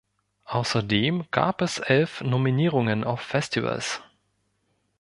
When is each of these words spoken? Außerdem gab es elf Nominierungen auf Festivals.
Außerdem 0.47 1.25
gab 1.29 1.61
es 1.61 1.77
elf 1.77 2.21
Nominierungen 2.21 3.03
auf 3.03 3.21
Festivals. 3.21 4.01